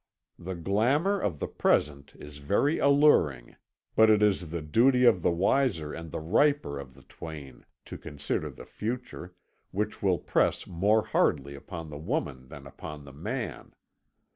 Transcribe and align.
The 0.39 0.55
glamour 0.55 1.19
of 1.19 1.37
the 1.37 1.47
present 1.47 2.15
is 2.17 2.39
very 2.39 2.79
alluring, 2.79 3.55
but 3.95 4.09
it 4.09 4.23
is 4.23 4.49
the 4.49 4.63
duty 4.63 5.05
of 5.05 5.21
the 5.21 5.29
wiser 5.29 5.93
and 5.93 6.09
the 6.09 6.19
riper 6.19 6.79
of 6.79 6.95
the 6.95 7.03
twain 7.03 7.67
to 7.85 7.99
consider 7.99 8.49
the 8.49 8.65
future, 8.65 9.35
which 9.69 10.01
will 10.01 10.17
press 10.17 10.65
more 10.65 11.03
hardly 11.05 11.53
upon 11.53 11.91
the 11.91 11.99
woman 11.99 12.47
than 12.47 12.65
upon 12.65 13.05
the 13.05 13.13
man. 13.13 13.75